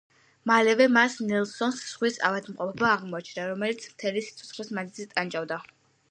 მალევე 0.51 0.85
მას 0.93 1.17
ნელსონს 1.31 1.81
ზღვის 1.89 2.17
ავადმყოფობა 2.29 2.87
აღმოაჩნდა, 2.93 3.45
რომელიც 3.51 3.85
მთელი 3.91 4.23
სიცოცხლის 4.29 4.73
მანძილზე 4.79 5.07
ტანჯავდა. 5.13 5.59